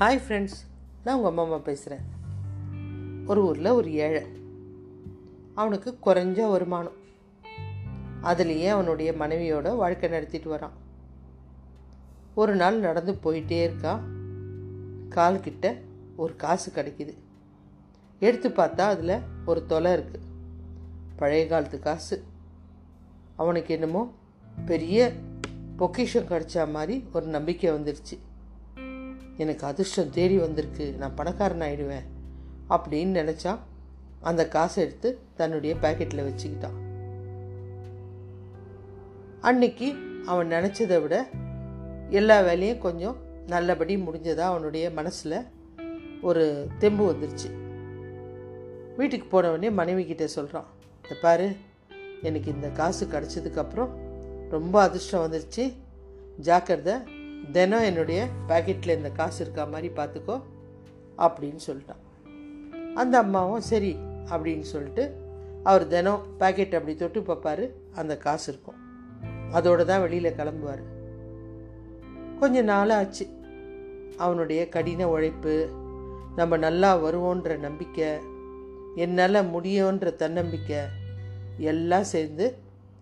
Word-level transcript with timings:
Hi 0.00 0.20
friends 0.28 0.60
நான் 1.04 1.16
உங்கள் 1.16 1.30
அம்மா 1.30 1.42
அம்மா 1.42 1.56
பேசுகிறேன் 1.56 2.04
ஒரு 3.26 3.46
ஊரில் 3.46 3.66
ஒரு 3.66 3.92
ஏழை. 3.92 4.22
அவனுக்கு 5.54 5.98
குறைஞ்ச 6.04 6.50
வருமானம். 6.50 6.92
அதுலேயே 8.22 8.68
அவனுடைய 8.68 9.12
மனைவியோட 9.12 9.76
வாழ்க்கை 9.76 10.08
நடத்திட்டு 10.08 10.56
வரான். 10.56 10.70
ஒரு 12.34 12.54
நாள் 12.54 12.78
நடந்து 12.78 13.12
போயிட்டே 13.12 13.70
இருக்கான் 13.70 14.00
கால்கிட்ட 15.08 15.80
ஒரு 16.16 16.36
காசு 16.36 16.70
கிடைக்குது. 16.70 17.14
எடுத்து 18.20 18.48
பார்த்தா 18.48 18.80
அதில் 18.80 19.20
ஒரு 19.46 19.66
தொலை 19.66 19.92
இருக்குது 19.92 20.24
பழைய 21.16 21.46
காலத்து 21.46 21.78
காசு. 21.78 22.24
அவனுக்கு 23.36 23.74
என்னமோ 23.74 24.14
பெரிய 24.64 25.12
பொக்கிஷம் 25.76 26.26
கிடைச்ச 26.26 26.70
மாதிரி 26.70 27.08
ஒரு 27.12 27.26
நம்பிக்கை 27.26 27.72
வந்துருச்சு. 27.72 28.18
எனக்கு 29.40 29.66
அதிர்ஷ்டம் 29.66 30.10
தேடி 30.10 30.36
வந்திருக்கு 30.38 30.84
நான் 30.98 31.14
பணக்காரன் 31.14 31.66
ஆயிடுவேன் 31.68 32.06
அப்படின்னு 32.70 33.14
நினச்சா 33.20 33.52
அந்த 34.20 34.42
காசை 34.48 34.84
எடுத்து 34.84 35.18
தன்னுடைய 35.34 35.72
பேக்கெட்டில் 35.82 36.26
வச்சுக்கிட்டான். 36.28 36.76
அன்னைக்கு 39.40 39.88
அவன் 40.26 40.50
நினச்சதை 40.50 41.02
விட 41.02 41.16
எல்லா 42.10 42.40
வேலையும் 42.40 42.78
கொஞ்சம் 42.78 43.16
நல்லபடி 43.46 43.96
முடிஞ்சதா 43.96 44.46
அவனுடைய 44.52 44.90
மனசில் 44.90 45.36
ஒரு 46.22 46.44
தெம்பு 46.78 47.04
வந்துருச்சு. 47.12 47.48
வீட்டுக்கு 48.96 49.26
போனவொடனே 49.30 49.70
மனைவி 49.72 50.04
கிட்டே 50.06 50.26
சொல்கிறான் 50.26 50.68
இந்த 51.02 51.16
பாரு 51.22 51.48
எனக்கு 52.22 52.50
இந்த 52.50 52.68
காசு 52.68 53.06
கிடச்சதுக்கப்புறம் 53.06 53.90
ரொம்ப 54.50 54.76
அதிர்ஷ்டம் 54.82 55.24
வந்துருச்சு. 55.24 55.64
ஜாக்கிரதை 56.38 56.94
தினம் 57.52 57.82
என்னுடைய 57.82 58.26
பேக்கெட்டில் 58.48 58.96
இந்த 58.96 59.10
காசு 59.10 59.44
இருக்கா 59.44 59.64
மாதிரி 59.64 59.88
பார்த்துக்கோ 59.98 60.36
அப்படின்னு 61.18 61.60
சொல்லிட்டான். 61.66 62.02
அந்த 62.94 63.18
அம்மாவும் 63.18 63.60
சரி 63.60 63.96
அப்படின்னு 64.32 64.60
சொல்லிட்டு 64.60 65.04
அவர் 65.62 65.86
தினம் 65.86 66.22
பேக்கெட் 66.38 66.76
அப்படி 66.78 66.94
தொட்டு 66.96 67.22
பார்ப்பார் 67.22 67.64
அந்த 67.94 68.16
காசு 68.16 68.52
இருக்கும். 68.52 68.78
அதோடு 69.52 69.86
தான் 69.86 70.00
வெளியில் 70.00 70.36
கிளம்புவார். 70.38 70.82
கொஞ்ச 72.40 72.62
நாள் 72.62 72.90
ஆச்சு. 72.90 73.26
அவனுடைய 74.16 74.68
கடின 74.68 75.08
உழைப்பு 75.08 75.54
நம்ம 76.36 76.56
நல்லா 76.56 76.90
வருவோன்ற 77.04 77.58
நம்பிக்கை 77.58 78.10
என்னால் 79.04 79.48
முடியுன்ற 79.54 80.16
தன்னம்பிக்கை 80.22 80.80
எல்லாம் 81.58 82.02
சேர்ந்து 82.02 82.46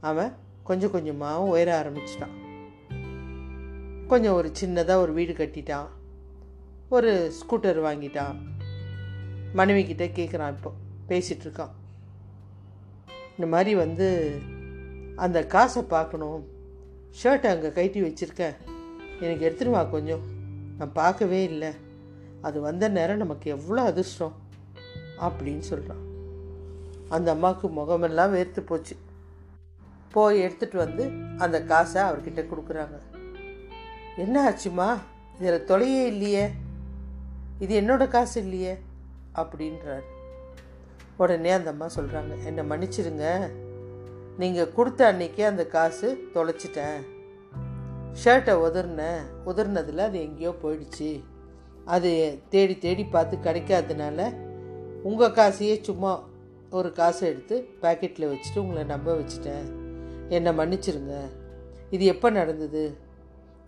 அவன் 0.00 0.32
கொஞ்சம் 0.62 0.90
கொஞ்சமாக 0.90 1.50
உயர 1.52 1.68
ஆரம்பிச்சிட்டான். 1.80 2.36
கொஞ்சம் 4.12 4.34
ஒரு 4.34 4.52
சின்னதாக 4.60 4.94
ஒரு 4.94 5.12
வீடு 5.12 5.32
கட்டிட்டான். 5.32 5.86
ஒரு 6.88 7.32
ஸ்கூட்டர் 7.38 7.78
வாங்கிட்டான். 7.86 8.34
மனைவி 9.52 9.86
கிட்டே 9.86 10.10
கேட்குறான் 10.14 10.48
இப்போ. 10.48 10.72
பேசிகிட்ருக்கான் 11.08 11.70
இந்த 13.30 13.46
மாதிரி 13.46 13.74
வந்து 13.74 14.38
அந்த 15.16 15.46
காசை 15.46 15.82
பார்க்கணும். 15.82 16.46
ஷர்ட்டை 17.22 17.46
அங்கே 17.46 17.72
கட்டி 17.72 18.02
வச்சுருக்கேன். 18.02 18.54
எனக்கு 19.20 19.44
எடுத்துருவா 19.48 19.70
வா 19.70 19.84
கொஞ்சம். 19.84 20.20
நான் 20.78 20.92
பார்க்கவே 20.92 21.42
இல்லை. 21.42 21.72
அது 22.40 22.60
வந்த 22.60 22.88
நேரம் 22.88 23.16
நமக்கு 23.16 23.50
எவ்வளோ 23.50 23.82
அதிர்ஷ்டம் 23.82 24.34
அப்படின்னு 25.20 25.58
சொல்கிறான் 25.58 26.04
அந்த 27.08 27.30
அம்மாவுக்கு 27.30 27.68
முகமெல்லாம் 27.68 28.34
வேர்த்து 28.34 28.60
போச்சு. 28.60 28.96
போய் 30.12 30.40
எடுத்துகிட்டு 30.40 30.76
வந்து 30.76 31.10
அந்த 31.38 31.64
காசை 31.64 32.02
அவர்கிட்ட 32.02 32.46
கொடுக்குறாங்க. 32.52 33.00
என்ன 34.16 34.50
ஆச்சுமா? 34.50 34.98
இதில் 35.40 35.64
தொலையே 35.64 36.06
இல்லையே. 36.06 36.48
இது 37.58 37.80
என்னோட 37.80 38.08
காசு 38.08 38.42
இல்லையே? 38.42 38.78
அப்படின்றார். 39.34 40.02
உடனே 41.16 41.50
அந்த 41.50 41.70
அம்மா 41.70 41.86
சொல்கிறாங்க 41.86 42.44
என்னை 42.44 42.64
மன்னிச்சிடுங்க. 42.68 43.50
நீங்கள் 44.38 44.72
கொடுத்த 44.72 45.12
அன்னைக்கே 45.12 45.40
அந்த 45.40 45.66
காசு 45.66 46.30
தொலைச்சிட்டேன். 46.34 47.00
ஷர்ட்டை 48.24 48.54
உதறினேன் 48.54 49.20
உதறினதில் 49.46 49.98
அது 49.98 50.20
எங்கேயோ 50.20 50.54
போயிடுச்சு. 50.62 51.22
அது 51.84 52.38
தேடி 52.48 52.78
தேடி 52.78 53.04
பார்த்து 53.04 53.36
கிடைக்காதனால 53.36 54.36
உங்கள் 55.02 55.30
காசையே 55.30 55.82
சும்மா 55.82 56.28
ஒரு 56.70 56.92
காசை 56.92 57.28
எடுத்து 57.28 57.68
பேக்கெட்டில் 57.82 58.34
வச்சுட்டு 58.34 58.58
உங்களை 58.58 58.84
நம்ப 58.84 59.14
வச்சுட்டேன். 59.14 59.72
என்னை 60.28 60.52
மன்னிச்சிருங்க 60.52 61.20
இது 61.90 62.04
எப்போ 62.04 62.30
நடந்தது? 62.30 63.10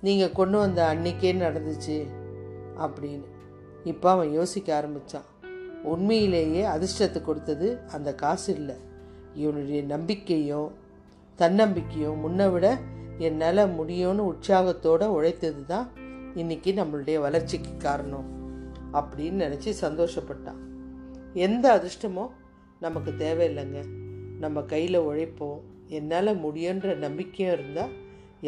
நீங்கள் 0.05 0.37
கொண்டு 0.39 0.59
வந்த 0.59 0.81
அன்னைக்கே 0.93 1.33
நடந்துச்சு 1.45 1.97
அப்படின்னு. 2.85 3.29
இப்போ 3.85 4.11
அவன் 4.11 4.33
யோசிக்க 4.33 4.69
ஆரம்பித்தான் 4.77 5.29
உண்மையிலேயே 5.83 6.63
அதிர்ஷ்டத்தை 6.65 7.21
கொடுத்தது 7.23 7.79
அந்த 7.93 8.15
காசு 8.15 8.55
இல்லை. 8.55 8.77
இவனுடைய 9.35 9.83
நம்பிக்கையும் 9.83 10.71
தன்னம்பிக்கையும் 11.39 12.21
முன்னை 12.25 12.47
விட 12.53 12.67
என்னால் 13.19 13.73
முடியும்னு 13.79 14.29
உற்சாகத்தோடு 14.31 15.07
உழைத்தது 15.17 15.63
தான் 15.65 15.89
இன்னைக்கு 16.35 16.73
நம்மளுடைய 16.73 17.17
வளர்ச்சிக்கு 17.21 17.77
காரணம் 17.77 18.29
அப்படின்னு 18.93 19.45
நினச்சி 19.45 19.71
சந்தோஷப்பட்டான். 19.81 20.61
எந்த 21.47 21.65
அதிர்ஷ்டமோ 21.79 22.25
நமக்கு 22.81 23.11
தேவையில்லைங்க. 23.25 23.81
நம்ம 24.39 24.61
கையில் 24.73 25.07
உழைப்போம். 25.09 25.61
என்னால் 25.89 26.41
முடியுன்ற 26.45 26.97
நம்பிக்கையும் 26.97 27.55
இருந்தால் 27.57 27.93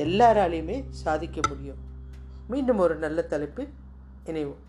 எல்லாராலையுமே 0.05 0.77
சாதிக்க 1.03 1.41
முடியும். 1.49 1.81
மீண்டும் 2.49 2.79
ஒரு 2.79 2.97
நல்ல 2.97 3.23
தலைப்பு 3.23 3.63
இணைவோம். 4.27 4.63